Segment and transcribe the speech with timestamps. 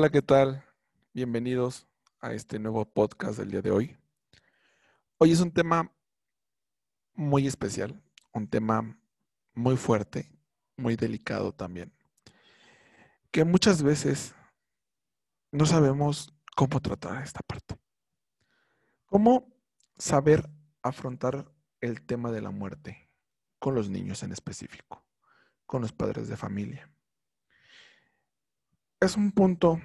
[0.00, 0.64] Hola, ¿qué tal?
[1.12, 1.86] Bienvenidos
[2.20, 3.98] a este nuevo podcast del día de hoy.
[5.18, 5.94] Hoy es un tema
[7.12, 8.98] muy especial, un tema
[9.52, 10.32] muy fuerte,
[10.78, 11.92] muy delicado también,
[13.30, 14.34] que muchas veces
[15.52, 17.76] no sabemos cómo tratar esta parte.
[19.04, 19.52] ¿Cómo
[19.98, 20.48] saber
[20.80, 23.12] afrontar el tema de la muerte
[23.58, 25.04] con los niños en específico,
[25.66, 26.90] con los padres de familia?
[29.02, 29.80] Es un punto,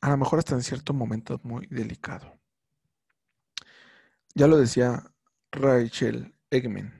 [0.00, 2.38] a lo mejor hasta en cierto momento, muy delicado.
[4.36, 5.12] Ya lo decía
[5.50, 6.94] Rachel Eggman,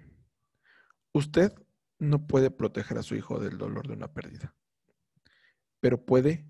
[1.12, 1.52] usted
[2.00, 4.56] no puede proteger a su hijo del dolor de una pérdida,
[5.78, 6.48] pero puede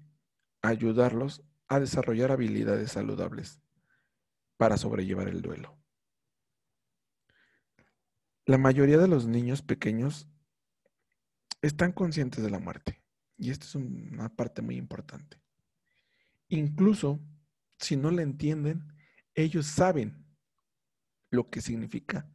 [0.62, 3.60] ayudarlos a desarrollar habilidades saludables
[4.57, 5.79] para sobrellevar el duelo.
[8.46, 10.26] La mayoría de los niños pequeños
[11.60, 13.02] están conscientes de la muerte
[13.39, 15.41] y esto es una parte muy importante.
[16.49, 17.21] Incluso
[17.79, 18.93] si no la entienden,
[19.35, 20.27] ellos saben
[21.31, 22.29] lo que significa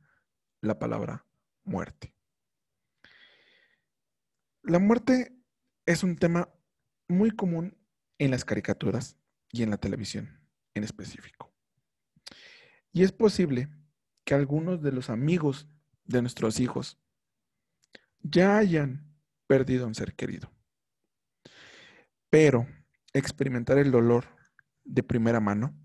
[0.62, 1.26] la palabra
[1.64, 2.16] muerte.
[4.62, 5.36] La muerte
[5.86, 6.50] es un tema
[7.09, 7.78] muy común
[8.18, 9.18] en las caricaturas
[9.52, 10.40] y en la televisión
[10.74, 11.54] en específico.
[12.94, 13.70] Y es posible
[14.24, 15.68] que algunos de los amigos
[16.06, 16.98] de nuestros hijos
[18.22, 19.14] ya hayan
[19.48, 20.50] perdido un ser querido.
[22.34, 22.66] Pero
[23.14, 24.26] experimentar el dolor
[24.84, 25.80] de primera mano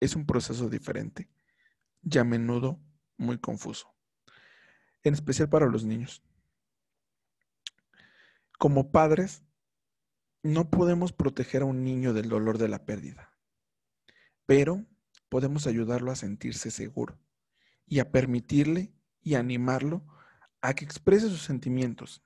[0.00, 1.30] es un proceso diferente
[2.02, 2.80] y a menudo
[3.16, 3.94] muy confuso,
[5.04, 6.24] en especial para los niños.
[8.58, 9.44] Como padres,
[10.42, 13.32] no podemos proteger a un niño del dolor de la pérdida,
[14.44, 14.84] pero
[15.28, 17.16] podemos ayudarlo a sentirse seguro
[17.86, 20.04] y a permitirle y animarlo
[20.62, 22.24] a que exprese sus sentimientos.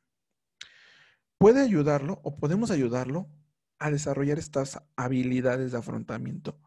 [1.36, 3.28] Puede ayudarlo o podemos ayudarlo
[3.80, 6.60] a desarrollar estas habilidades de afrontamiento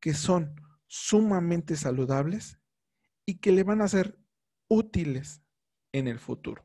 [0.00, 2.58] que son sumamente saludables
[3.24, 4.18] y que le van a ser
[4.68, 5.42] útiles
[5.92, 6.64] en el futuro.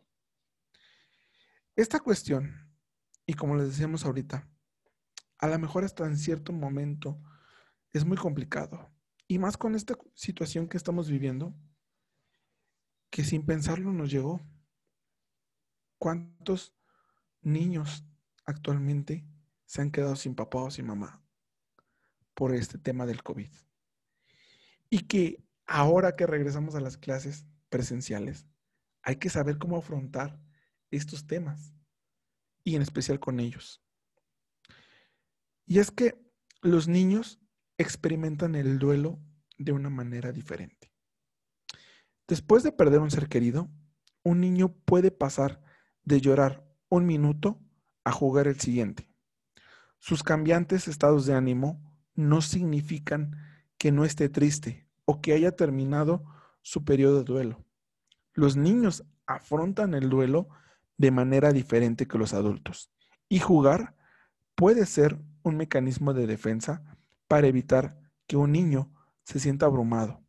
[1.76, 2.72] Esta cuestión,
[3.26, 4.48] y como les decíamos ahorita,
[5.38, 7.22] a lo mejor hasta en cierto momento
[7.94, 8.92] es muy complicado.
[9.28, 11.56] Y más con esta situación que estamos viviendo,
[13.10, 14.42] que sin pensarlo nos llegó.
[15.98, 16.76] ¿Cuántos
[17.42, 18.06] niños
[18.46, 19.26] actualmente
[19.72, 21.24] se han quedado sin papá o sin mamá
[22.34, 23.50] por este tema del COVID.
[24.90, 28.46] Y que ahora que regresamos a las clases presenciales,
[29.02, 30.38] hay que saber cómo afrontar
[30.90, 31.74] estos temas
[32.66, 33.82] y en especial con ellos.
[35.66, 36.22] Y es que
[36.62, 37.40] los niños
[37.78, 39.22] experimentan el duelo
[39.58, 40.92] de una manera diferente.
[42.28, 43.72] Después de perder un ser querido,
[44.22, 45.64] un niño puede pasar
[46.04, 47.64] de llorar un minuto
[48.04, 49.11] a jugar el siguiente.
[50.02, 51.80] Sus cambiantes estados de ánimo
[52.16, 53.38] no significan
[53.78, 56.26] que no esté triste o que haya terminado
[56.64, 57.64] su periodo de duelo.
[58.34, 60.50] Los niños afrontan el duelo
[60.98, 62.92] de manera diferente que los adultos
[63.30, 63.96] y jugar
[64.56, 66.84] puede ser un mecanismo de defensa
[67.28, 67.96] para evitar
[68.26, 68.92] que un niño
[69.24, 70.24] se sienta abrumado.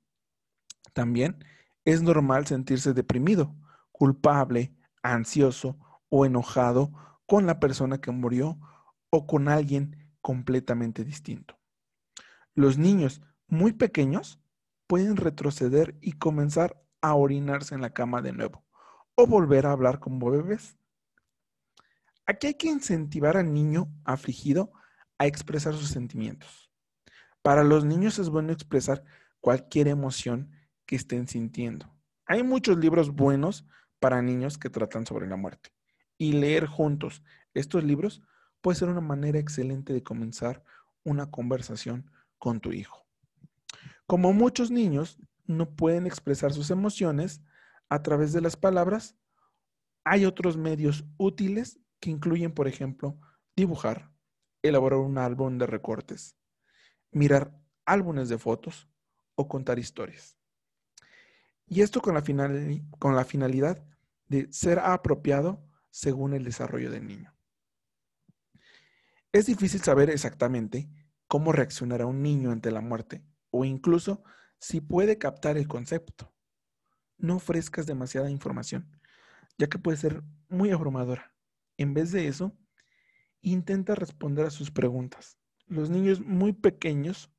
[0.93, 1.43] También
[1.87, 3.56] es normal sentirse deprimido,
[3.91, 5.78] culpable, ansioso
[6.10, 6.93] o enojado
[7.25, 8.59] con la persona que murió
[9.15, 11.59] o con alguien completamente distinto.
[12.55, 14.41] Los niños muy pequeños
[14.87, 18.65] pueden retroceder y comenzar a orinarse en la cama de nuevo
[19.15, 20.78] o volver a hablar como bebés.
[22.25, 24.72] Aquí hay que incentivar al niño afligido
[25.19, 26.71] a expresar sus sentimientos.
[27.43, 29.05] Para los niños es bueno expresar
[29.41, 30.51] cualquier emoción
[30.87, 31.95] que estén sintiendo.
[32.25, 33.67] Hay muchos libros buenos
[34.01, 35.71] para niños que tratan sobre la muerte.
[36.17, 37.22] Y leer juntos
[37.53, 38.22] estos libros
[38.62, 40.65] puede ser una manera excelente de comenzar
[41.04, 43.04] una conversación con tu hijo.
[44.07, 47.42] Como muchos niños no pueden expresar sus emociones
[47.89, 49.16] a través de las palabras,
[50.04, 53.19] hay otros medios útiles que incluyen, por ejemplo,
[53.54, 54.10] dibujar,
[54.63, 56.36] elaborar un álbum de recortes,
[57.10, 58.89] mirar álbumes de fotos
[59.34, 60.36] o contar historias.
[61.66, 62.22] Y esto con la,
[62.98, 63.84] con la finalidad
[64.28, 67.34] de ser apropiado según el desarrollo del niño.
[69.33, 70.91] Es difícil saber exactamente
[71.27, 74.23] cómo reaccionará un niño ante la muerte o incluso
[74.59, 76.34] si puede captar el concepto.
[77.17, 79.01] No ofrezcas demasiada información,
[79.57, 81.33] ya que puede ser muy abrumadora.
[81.79, 82.53] En vez de eso,
[83.41, 85.39] intenta responder a sus preguntas.
[85.67, 87.33] Los niños muy pequeños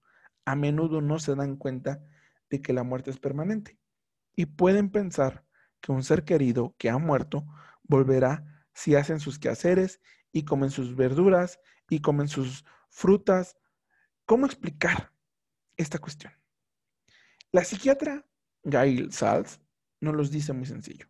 [0.45, 2.03] a menudo no se dan cuenta
[2.49, 3.77] de que la muerte es permanente
[4.35, 5.45] y pueden pensar
[5.79, 7.45] que un ser querido que ha muerto
[7.83, 10.01] volverá si hacen sus quehaceres
[10.31, 13.57] y comen sus verduras y comen sus frutas.
[14.25, 15.11] ¿Cómo explicar
[15.77, 16.33] esta cuestión?
[17.51, 18.25] La psiquiatra
[18.63, 19.59] Gail Salz
[19.99, 21.07] nos los dice muy sencillo.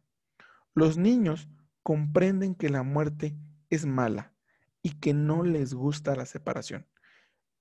[0.73, 1.49] Los niños
[1.83, 3.35] comprenden que la muerte
[3.69, 4.33] es mala
[4.81, 6.87] y que no les gusta la separación,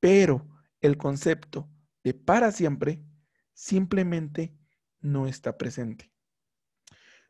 [0.01, 0.49] pero
[0.81, 1.71] el concepto
[2.03, 3.03] de para siempre
[3.55, 4.57] simplemente
[5.01, 6.13] no está presente.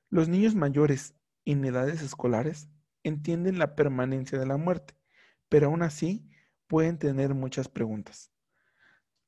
[0.08, 1.14] Los niños mayores
[1.44, 2.68] en edades escolares
[3.02, 4.94] entienden la permanencia de la muerte,
[5.52, 6.26] pero aún así
[6.66, 8.32] pueden tener muchas preguntas.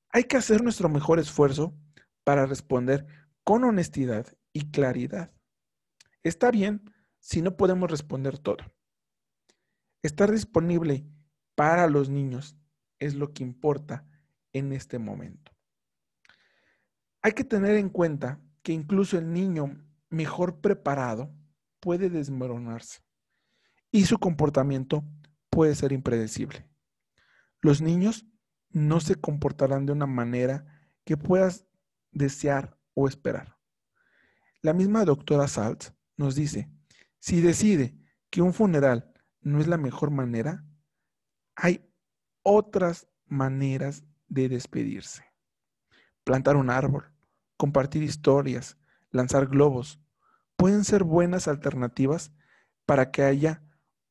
[0.09, 1.77] Hay que hacer nuestro mejor esfuerzo
[2.25, 3.07] para responder
[3.45, 5.35] con honestidad y claridad.
[6.23, 6.91] Está bien
[7.21, 8.65] si no podemos responder todo.
[10.01, 11.07] Estar disponible
[11.55, 12.57] para los niños
[12.99, 14.07] es lo que importa
[14.55, 15.53] en este momento.
[17.21, 19.77] Hay que tener en cuenta que incluso el niño
[20.09, 21.37] mejor preparado
[21.81, 23.03] puede desmoronarse
[23.91, 25.05] y su comportamiento
[25.55, 26.69] puede ser impredecible.
[27.61, 28.27] Los niños
[28.71, 30.67] no se comportarán de una manera
[31.05, 31.65] que puedas
[32.11, 33.57] desear o esperar.
[34.63, 36.73] La misma doctora Saltz nos dice,
[37.21, 37.97] si decide
[38.31, 39.13] que un funeral
[39.43, 40.67] no es la mejor manera,
[41.55, 41.89] hay
[42.43, 45.25] otras maneras de despedirse.
[46.25, 47.13] Plantar un árbol,
[47.57, 48.77] compartir historias,
[49.11, 50.01] lanzar globos,
[50.57, 52.33] pueden ser buenas alternativas
[52.87, 53.63] para que haya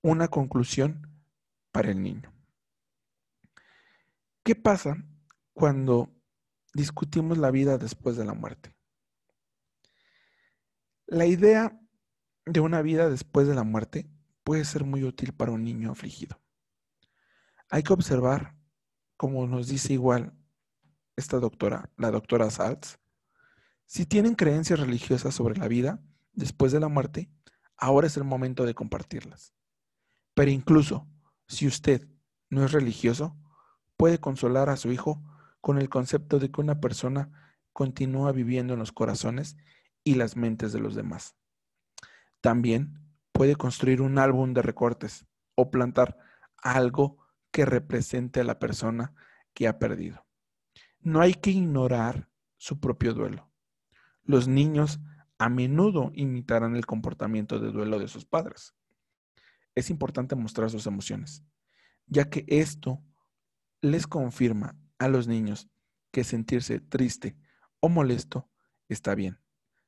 [0.01, 1.12] una conclusión
[1.73, 2.31] para el niño.
[4.43, 4.95] ¿Qué pasa
[5.53, 6.13] cuando
[6.73, 8.77] discutimos la vida después de la muerte?
[11.07, 11.77] La idea
[12.45, 14.07] de una vida después de la muerte
[14.43, 16.39] puede ser muy útil para un niño afligido.
[17.69, 18.55] Hay que observar,
[19.17, 20.33] como nos dice igual
[21.15, 22.99] esta doctora, la doctora Saltz,
[23.85, 25.99] si tienen creencias religiosas sobre la vida
[26.33, 27.31] después de la muerte,
[27.77, 29.53] ahora es el momento de compartirlas.
[30.35, 31.07] Pero incluso
[31.53, 32.07] si usted
[32.49, 33.37] no es religioso,
[33.97, 35.23] puede consolar a su hijo
[35.61, 39.57] con el concepto de que una persona continúa viviendo en los corazones
[40.03, 41.35] y las mentes de los demás.
[42.41, 42.99] También
[43.31, 46.17] puede construir un álbum de recortes o plantar
[46.57, 47.17] algo
[47.51, 49.13] que represente a la persona
[49.53, 50.25] que ha perdido.
[50.99, 53.49] No hay que ignorar su propio duelo.
[54.23, 54.99] Los niños
[55.37, 58.73] a menudo imitarán el comportamiento de duelo de sus padres.
[59.75, 61.43] Es importante mostrar sus emociones,
[62.05, 63.03] ya que esto
[63.81, 65.69] les confirma a los niños
[66.11, 67.35] que sentirse triste
[67.79, 68.49] o molesto
[68.87, 69.39] está bien.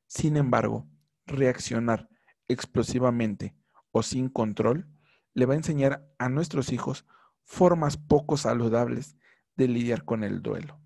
[0.08, 0.88] Sin embargo,
[1.26, 2.10] reaccionar
[2.48, 3.56] explosivamente
[3.92, 4.88] o sin control
[5.34, 7.06] le va a enseñar a nuestros hijos
[7.44, 9.16] formas poco saludables
[9.56, 10.80] de lidiar con el duelo.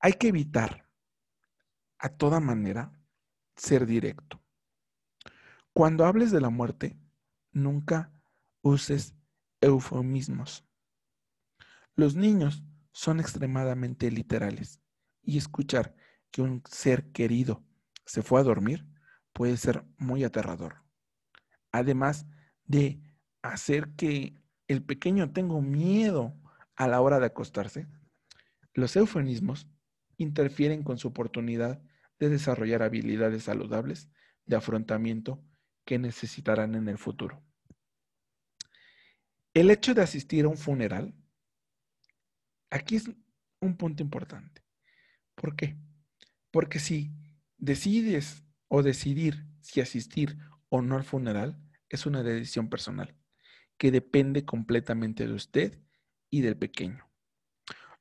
[0.00, 0.88] Hay que evitar
[1.98, 2.92] a toda manera
[3.56, 4.42] ser directo.
[5.72, 6.98] Cuando hables de la muerte,
[7.54, 8.12] nunca
[8.60, 9.14] uses
[9.60, 10.66] eufemismos.
[11.96, 12.62] Los niños
[12.92, 14.80] son extremadamente literales
[15.22, 15.94] y escuchar
[16.30, 17.64] que un ser querido
[18.04, 18.86] se fue a dormir
[19.32, 20.82] puede ser muy aterrador.
[21.72, 22.26] Además
[22.64, 23.00] de
[23.42, 26.34] hacer que el pequeño tenga miedo
[26.76, 27.86] a la hora de acostarse,
[28.74, 29.68] los eufemismos
[30.16, 31.80] interfieren con su oportunidad
[32.18, 34.10] de desarrollar habilidades saludables
[34.46, 35.42] de afrontamiento
[35.84, 37.42] que necesitarán en el futuro.
[39.52, 41.14] El hecho de asistir a un funeral,
[42.70, 43.10] aquí es
[43.60, 44.62] un punto importante.
[45.34, 45.76] ¿Por qué?
[46.50, 47.12] Porque si
[47.56, 50.38] decides o decidir si asistir
[50.68, 53.16] o no al funeral, es una decisión personal
[53.78, 55.80] que depende completamente de usted
[56.30, 57.10] y del pequeño.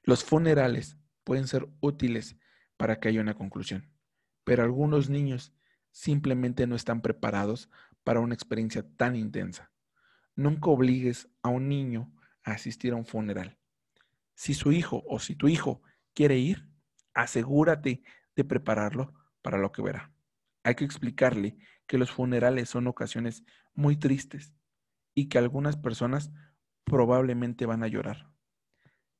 [0.03, 2.35] Los funerales pueden ser útiles
[2.77, 3.93] para que haya una conclusión
[4.43, 5.53] pero algunos niños
[5.93, 7.69] simplemente no están preparados
[8.03, 9.71] para una experiencia tan intensa.
[10.35, 12.11] Nunca obligues a un niño
[12.43, 13.57] a asistir a un funeral.
[14.33, 15.83] Si su hijo o si tu hijo
[16.13, 16.67] quiere ir,
[17.13, 18.03] asegúrate
[18.35, 20.11] de prepararlo para lo que verá.
[20.63, 24.53] Hay que explicarle que los funerales son ocasiones muy tristes
[25.13, 26.31] y que algunas personas
[26.83, 28.31] probablemente van a llorar.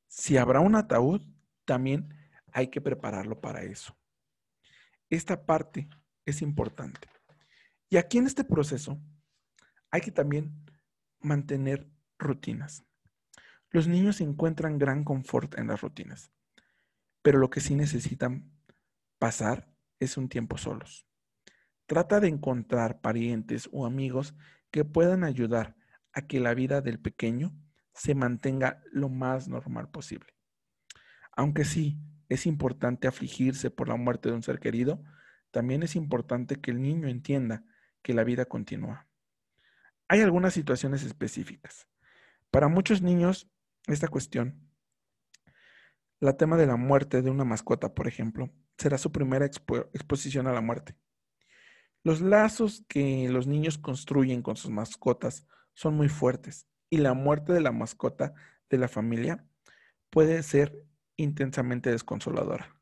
[0.08, 1.22] Si habrá un ataúd,
[1.66, 2.16] también
[2.52, 3.96] hay que prepararlo para eso.
[5.10, 5.88] Esta parte
[6.26, 7.08] es importante.
[7.90, 9.00] Y aquí en este proceso
[9.92, 10.66] hay que también
[11.20, 11.88] mantener
[12.18, 12.84] rutinas.
[13.70, 16.32] Los niños encuentran gran confort en las rutinas,
[17.22, 18.52] pero lo que sí necesitan
[19.20, 21.08] pasar es un tiempo solos.
[21.86, 24.36] Trata de encontrar parientes o amigos
[24.72, 25.76] que puedan ayudar
[26.14, 27.54] a que la vida del pequeño
[27.94, 30.34] se mantenga lo más normal posible.
[31.36, 32.00] Aunque sí,
[32.30, 35.04] es importante afligirse por la muerte de un ser querido,
[35.54, 37.64] también es importante que el niño entienda
[38.02, 39.08] que la vida continúa.
[40.08, 41.88] Hay algunas situaciones específicas.
[42.50, 43.52] Para muchos niños,
[43.86, 44.68] esta cuestión,
[46.20, 50.54] la tema de la muerte de una mascota, por ejemplo, será su primera exposición a
[50.54, 50.96] la muerte.
[52.04, 57.54] Los lazos que los niños construyen con sus mascotas son muy fuertes y la muerte
[57.54, 58.34] de la mascota
[58.72, 59.46] de la familia
[60.10, 60.84] puede ser
[61.16, 62.76] intensamente desconsoladora.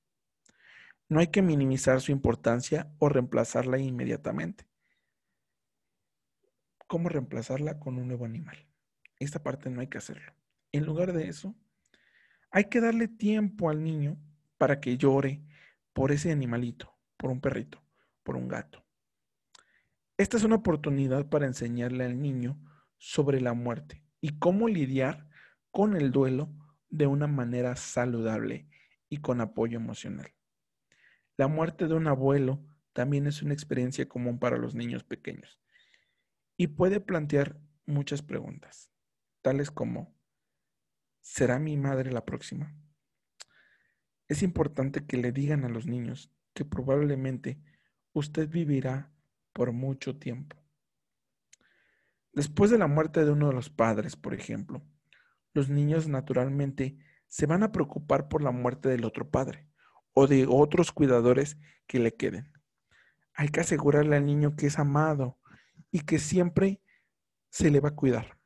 [1.12, 4.66] No hay que minimizar su importancia o reemplazarla inmediatamente.
[6.88, 8.66] ¿Cómo reemplazarla con un nuevo animal?
[9.20, 10.32] Esta parte no hay que hacerlo.
[10.72, 11.54] En lugar de eso,
[12.50, 14.22] hay que darle tiempo al niño
[14.58, 15.44] para que llore
[15.92, 17.84] por ese animalito, por un perrito,
[18.24, 18.82] por un gato.
[20.16, 22.58] Esta es una oportunidad para enseñarle al niño
[22.98, 25.28] sobre la muerte y cómo lidiar
[25.72, 26.56] con el duelo
[26.90, 28.70] de una manera saludable
[29.10, 30.34] y con apoyo emocional.
[31.42, 35.60] La muerte de un abuelo también es una experiencia común para los niños pequeños
[36.56, 38.92] y puede plantear muchas preguntas,
[39.42, 40.16] tales como,
[41.20, 42.76] ¿será mi madre la próxima?
[44.28, 47.60] Es importante que le digan a los niños que probablemente
[48.14, 49.12] usted vivirá
[49.52, 50.58] por mucho tiempo.
[52.34, 54.84] Después de la muerte de uno de los padres, por ejemplo,
[55.54, 59.71] los niños naturalmente se van a preocupar por la muerte del otro padre
[60.14, 62.52] o de otros cuidadores que le queden.
[63.34, 65.40] Hay que asegurarle al niño que es amado
[65.92, 66.82] y que siempre
[67.50, 68.38] se le va a cuidar.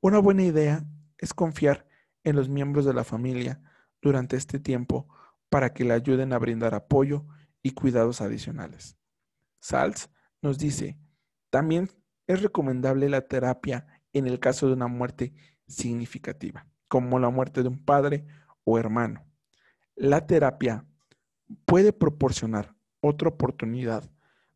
[0.00, 0.84] Una buena idea
[1.18, 1.86] es confiar
[2.24, 3.60] en los miembros de la familia
[4.02, 5.08] durante este tiempo
[5.48, 7.26] para que le ayuden a brindar apoyo
[7.62, 8.96] y cuidados adicionales.
[9.60, 10.10] Salz
[10.42, 10.98] nos dice,
[11.50, 11.90] también
[12.26, 15.34] es recomendable la terapia en el caso de una muerte
[15.66, 18.26] significativa, como la muerte de un padre
[18.64, 19.25] o hermano.
[19.96, 20.84] La terapia
[21.64, 24.10] puede proporcionar otra oportunidad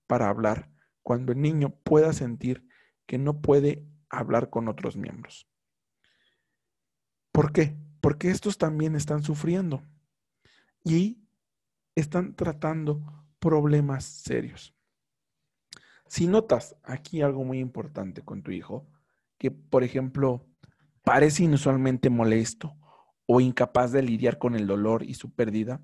[0.06, 0.70] para hablar
[1.02, 2.68] cuando el niño pueda sentir
[3.06, 5.48] que no puede hablar con otros miembros.
[7.32, 7.74] ¿Por qué?
[8.02, 9.82] Porque estos también están sufriendo
[10.84, 11.24] y
[11.94, 13.00] están tratando
[13.38, 14.74] problemas serios.
[16.06, 18.86] Si notas aquí algo muy importante con tu hijo,
[19.38, 20.46] que por ejemplo
[21.02, 22.76] parece inusualmente molesto
[23.32, 25.80] o incapaz de lidiar con el dolor y su pérdida,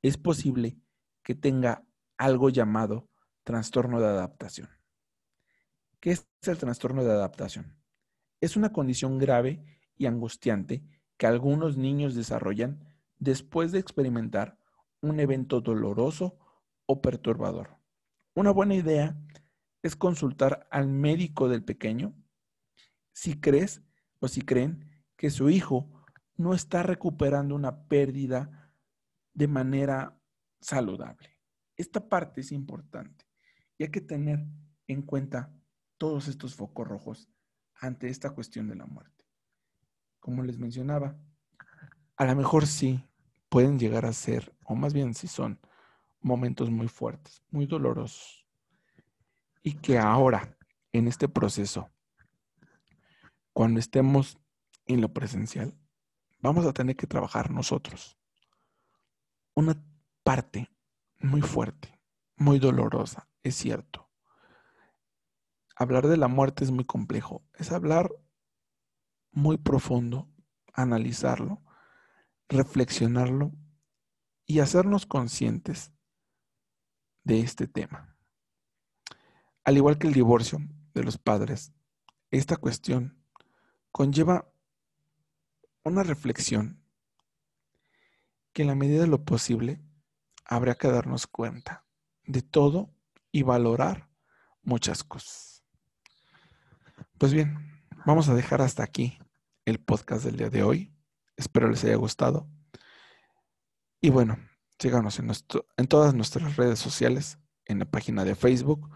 [0.00, 0.78] es posible
[1.24, 1.84] que tenga
[2.16, 3.08] algo llamado
[3.42, 4.68] trastorno de adaptación.
[5.98, 7.76] ¿Qué es el trastorno de adaptación?
[8.40, 9.60] Es una condición grave
[9.96, 10.84] y angustiante
[11.16, 12.78] que algunos niños desarrollan
[13.18, 14.56] después de experimentar
[15.00, 16.38] un evento doloroso
[16.86, 17.76] o perturbador.
[18.36, 19.20] Una buena idea
[19.82, 22.14] es consultar al médico del pequeño
[23.12, 23.82] si crees
[24.20, 25.97] o si creen que su hijo
[26.38, 28.72] no está recuperando una pérdida
[29.34, 30.18] de manera
[30.60, 31.36] saludable.
[31.76, 33.26] Esta parte es importante
[33.76, 34.46] y hay que tener
[34.86, 35.52] en cuenta
[35.98, 37.28] todos estos focos rojos
[37.80, 39.26] ante esta cuestión de la muerte.
[40.20, 41.16] Como les mencionaba,
[42.16, 43.04] a lo mejor sí
[43.48, 45.60] pueden llegar a ser, o más bien sí son,
[46.20, 48.46] momentos muy fuertes, muy dolorosos,
[49.62, 50.56] y que ahora,
[50.92, 51.90] en este proceso,
[53.52, 54.38] cuando estemos
[54.86, 55.76] en lo presencial,
[56.38, 58.18] vamos a tener que trabajar nosotros.
[59.54, 59.82] Una
[60.22, 60.70] parte
[61.18, 62.00] muy fuerte,
[62.36, 64.08] muy dolorosa, es cierto.
[65.76, 68.10] Hablar de la muerte es muy complejo, es hablar
[69.30, 70.28] muy profundo,
[70.72, 71.62] analizarlo,
[72.48, 73.52] reflexionarlo
[74.46, 75.92] y hacernos conscientes
[77.24, 78.16] de este tema.
[79.64, 80.58] Al igual que el divorcio
[80.94, 81.72] de los padres,
[82.30, 83.22] esta cuestión
[83.92, 84.50] conlleva
[85.84, 86.82] una reflexión
[88.52, 89.80] que en la medida de lo posible
[90.44, 91.84] habrá que darnos cuenta
[92.24, 92.94] de todo
[93.30, 94.08] y valorar
[94.62, 95.64] muchas cosas.
[97.18, 99.18] Pues bien, vamos a dejar hasta aquí
[99.64, 100.94] el podcast del día de hoy.
[101.36, 102.48] Espero les haya gustado.
[104.00, 104.38] Y bueno,
[104.78, 108.90] síganos en, todas nuestras redes sociales, en la página de Facebook,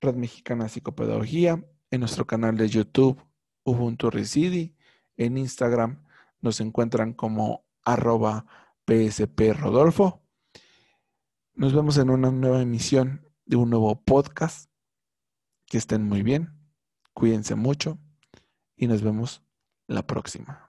[0.00, 3.22] Red Mexicana Psicopedagogía, en nuestro canal de YouTube,
[3.64, 4.76] Ubuntu Residi,
[5.16, 6.05] en Instagram
[6.46, 8.46] nos encuentran como arroba
[8.86, 10.22] PSP Rodolfo.
[11.54, 14.70] Nos vemos en una nueva emisión de un nuevo podcast.
[15.66, 16.56] Que estén muy bien,
[17.12, 17.98] cuídense mucho
[18.76, 19.42] y nos vemos
[19.88, 20.65] la próxima.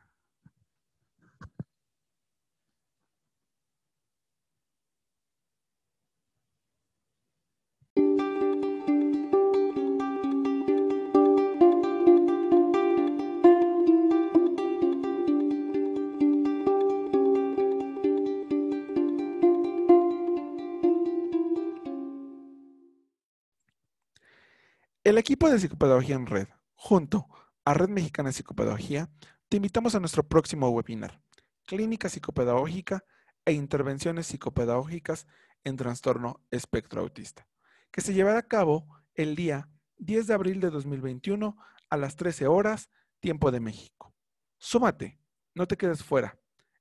[25.08, 27.30] El equipo de psicopedagogía en red Junto
[27.64, 29.10] a Red Mexicana de Psicopedagogía,
[29.48, 31.22] te invitamos a nuestro próximo webinar,
[31.66, 33.06] Clínica Psicopedagógica
[33.46, 35.26] e Intervenciones Psicopedagógicas
[35.64, 37.48] en Trastorno Espectro Autista,
[37.90, 38.86] que se llevará a cabo
[39.16, 41.56] el día 10 de abril de 2021
[41.90, 42.90] a las 13 horas,
[43.22, 44.14] tiempo de México.
[44.58, 45.22] Súmate,
[45.54, 46.38] no te quedes fuera.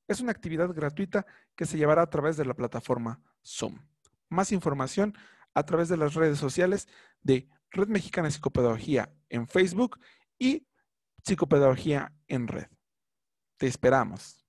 [0.09, 3.87] Es una actividad gratuita que se llevará a través de la plataforma Zoom.
[4.29, 5.15] Más información
[5.55, 6.89] a través de las redes sociales
[7.23, 10.01] de Red Mexicana de Psicopedagogía en Facebook
[10.39, 10.67] y
[11.23, 12.69] Psicopedagogía en Red.
[13.59, 14.46] Te esperamos.